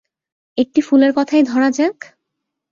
[0.57, 1.97] একটি ফুলের কথাই ধরা যাক।